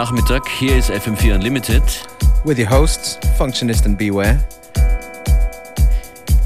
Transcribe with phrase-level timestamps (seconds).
[0.00, 0.48] Nachmittag.
[0.48, 1.82] Hier ist FM4 Unlimited.
[2.44, 4.42] With your hosts, Functionist and Beware.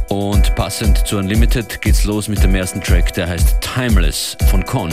[0.09, 4.91] Und passend zu Unlimited geht's los mit dem ersten Track, der heißt Timeless von Con.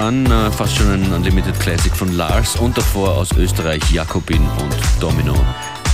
[0.00, 4.74] Fun, äh, fast schon ein Unlimited Classic von Lars und davor aus Österreich Jakobin und
[4.98, 5.34] Domino.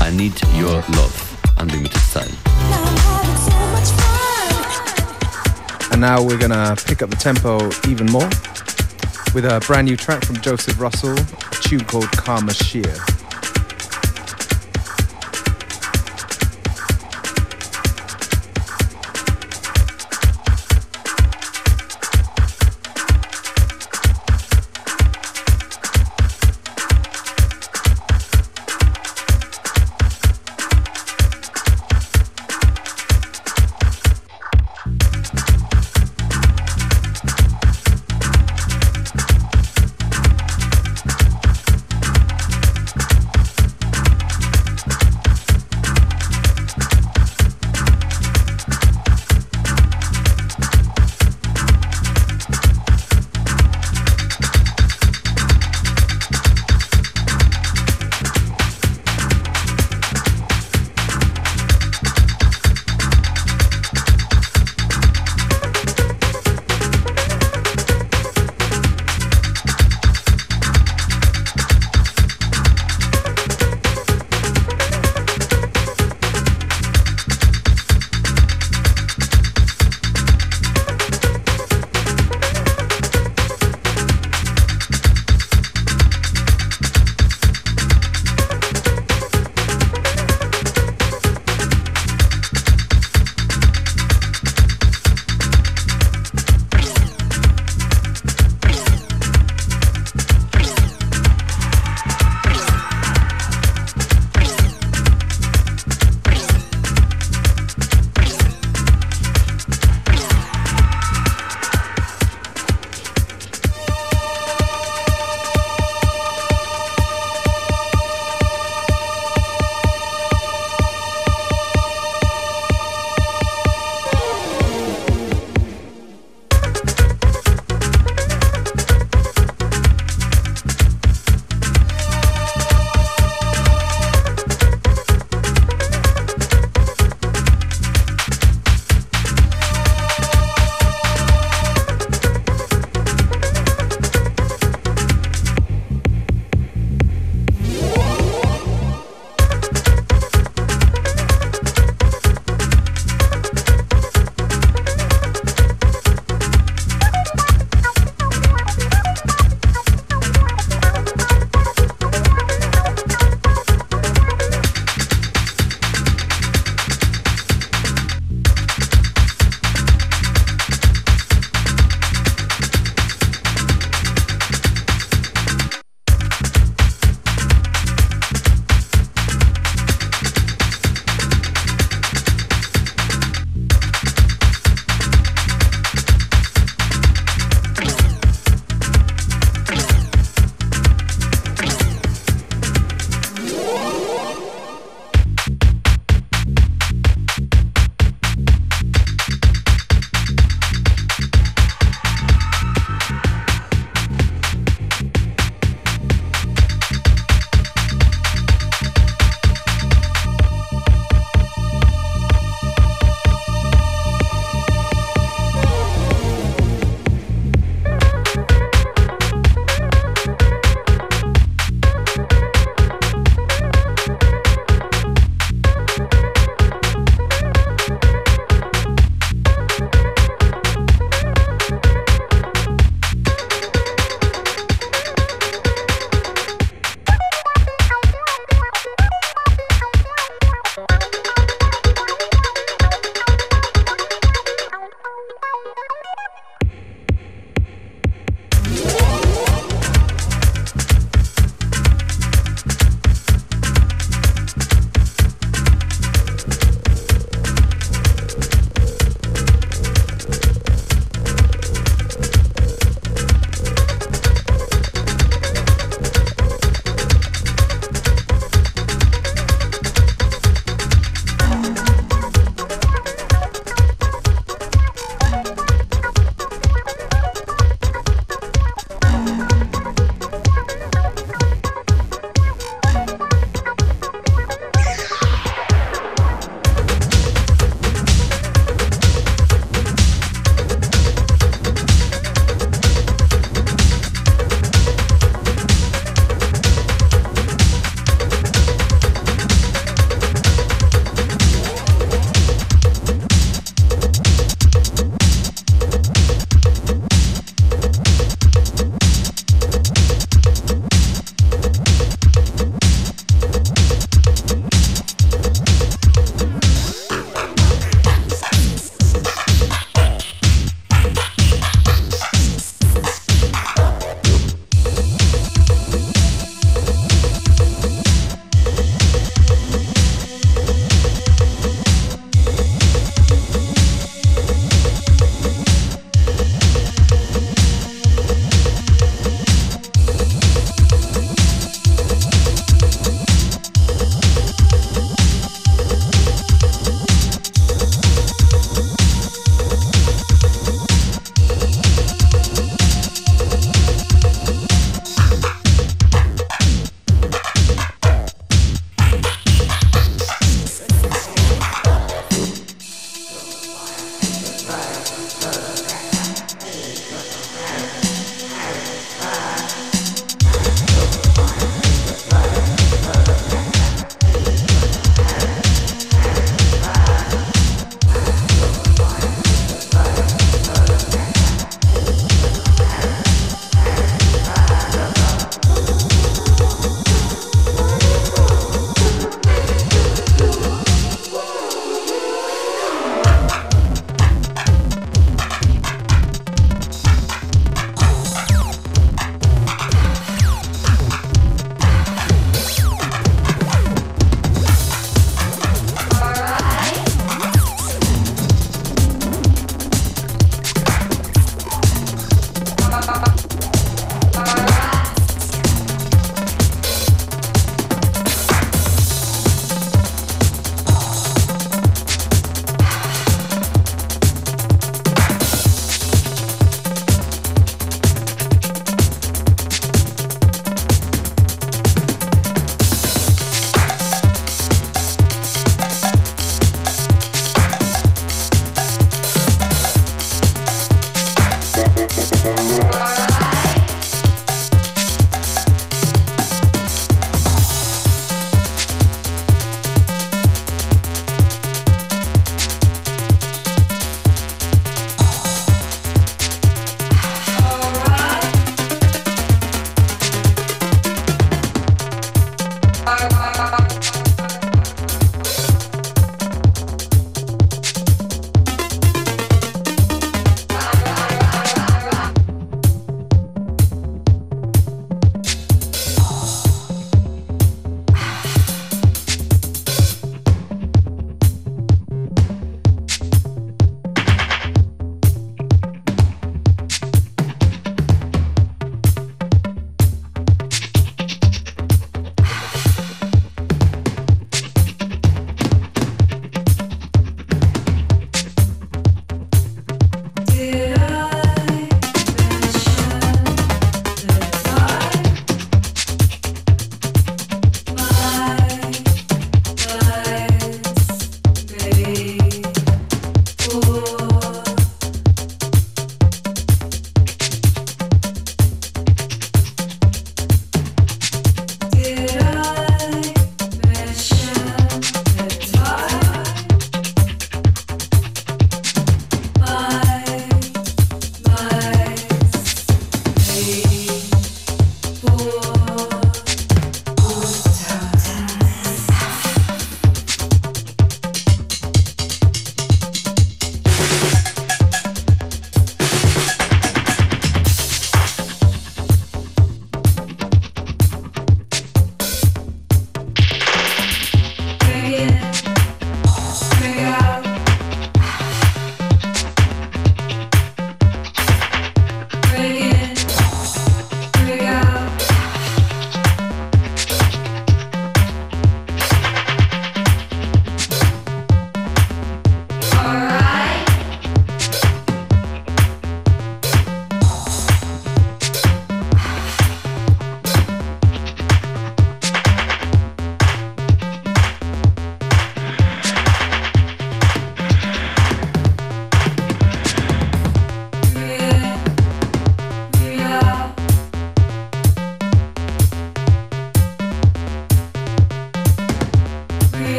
[0.00, 1.12] I Need Your Love,
[1.60, 2.30] Unlimited Style.
[5.90, 8.28] And now we're gonna pick up the tempo even more
[9.34, 13.15] with a brand new track from Joseph Russell, a tune called Karma Shear.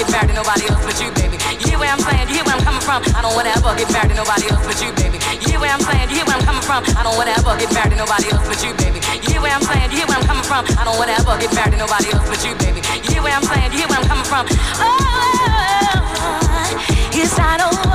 [0.00, 1.36] get married to nobody else but you, baby.
[1.60, 2.28] You hear where I'm saying?
[2.32, 3.04] You hear where I'm coming from?
[3.12, 5.20] I don't wanna ever get married to nobody else but you, baby.
[5.44, 6.08] You hear where I'm saying?
[6.08, 6.80] You hear where I'm coming from?
[6.96, 8.98] I don't wanna ever get married to nobody else but you, baby.
[9.20, 9.92] You hear where I'm saying?
[9.92, 10.64] You hear where I'm coming from?
[10.80, 12.80] I don't wanna ever get married to nobody else but you, baby.
[12.80, 13.72] You hear where I'm saying?
[13.72, 14.48] You hear where I'm coming from?
[14.80, 14.88] Oh,
[17.12, 17.89] yes, I do.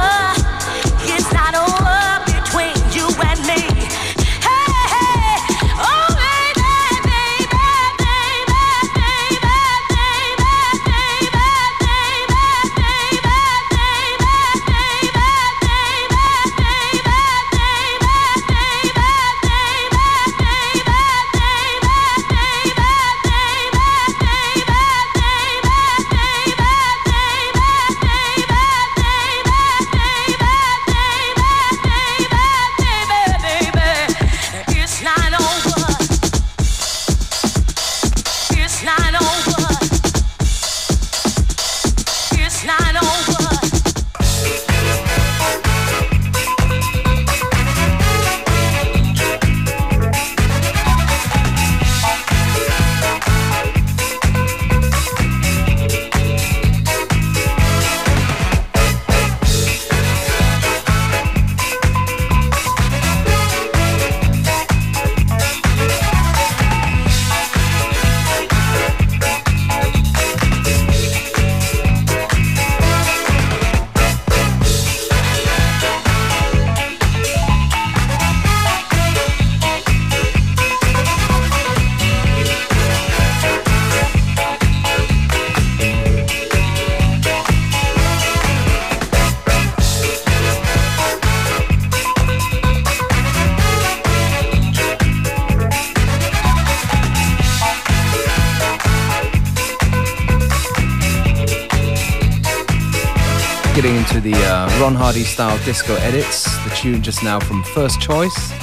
[104.85, 106.43] Ron Hardy style disco edits.
[106.63, 108.53] The tune just now from First Choice,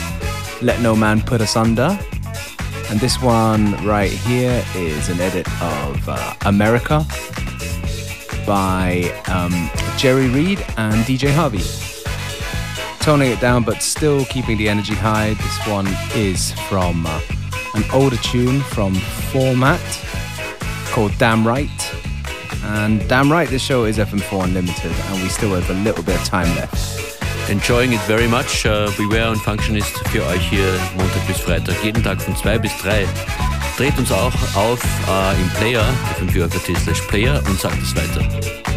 [0.62, 1.99] Let No Man Put Asunder.
[2.91, 7.05] And this one right here is an edit of uh, America
[8.47, 11.64] by um, Jerry Reed and DJ Harvey.
[13.01, 15.35] Toning it down but still keeping the energy high.
[15.35, 17.20] This one is from uh,
[17.75, 18.95] an older tune from
[19.33, 19.81] Format
[20.93, 21.82] called Damn Right.
[22.65, 26.17] And damn right, this show is FM4 Unlimited, and we still have a little bit
[26.17, 27.21] of time left.
[27.51, 28.65] Enjoying it very much.
[28.65, 32.77] Uh, Beware und Functionist für euch hier Montag bis Freitag, jeden Tag von 2 bis
[32.79, 33.07] 3.
[33.77, 35.85] Dreht uns auch auf äh, im Player,
[36.21, 38.72] fm4 slash Player und sagt es weiter.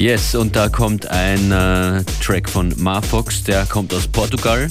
[0.00, 4.66] Yes, und da kommt ein äh, Track von Marfox, der kommt aus Portugal,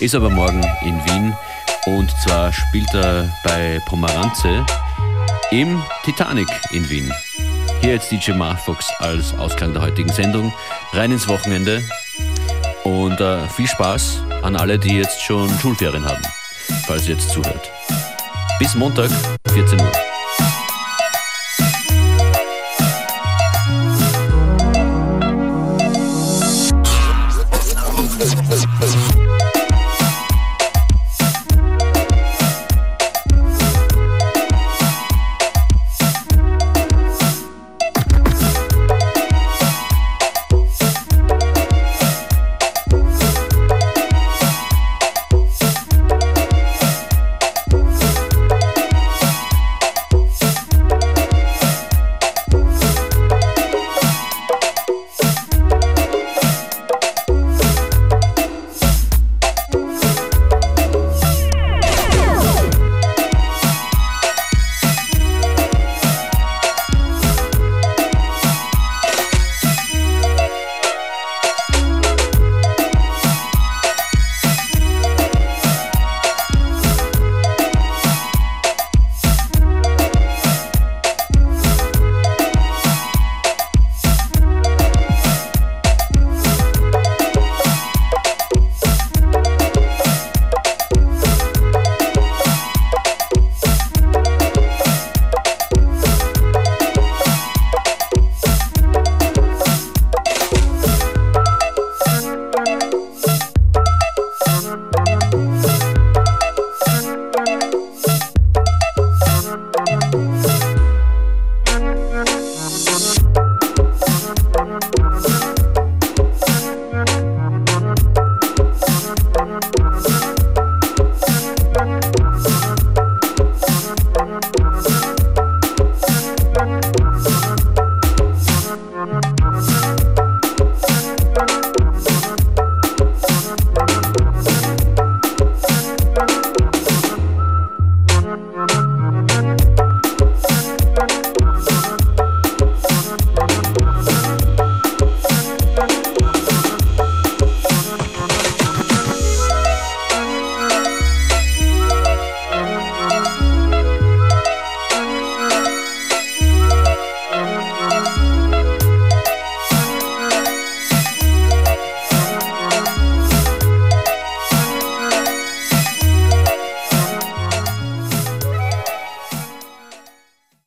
[0.00, 1.36] ist aber morgen in Wien
[1.84, 4.64] und zwar spielt er bei Pomeranze
[5.50, 7.12] im Titanic in Wien.
[7.82, 10.50] Hier jetzt DJ Marfox als Ausklang der heutigen Sendung.
[10.94, 11.82] Rein ins Wochenende
[12.84, 16.22] und äh, viel Spaß an alle, die jetzt schon Schulferien haben,
[16.86, 17.70] falls ihr jetzt zuhört.
[18.58, 19.10] Bis Montag,
[19.52, 20.11] 14 Uhr.